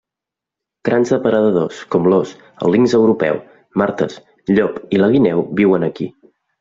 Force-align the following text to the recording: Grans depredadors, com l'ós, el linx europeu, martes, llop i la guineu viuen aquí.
Grans 0.87 1.11
depredadors, 1.15 1.81
com 1.95 2.09
l'ós, 2.13 2.31
el 2.67 2.73
linx 2.77 2.95
europeu, 3.01 3.39
martes, 3.83 4.17
llop 4.57 4.81
i 4.99 5.03
la 5.03 5.11
guineu 5.17 5.45
viuen 5.61 5.87
aquí. 5.91 6.09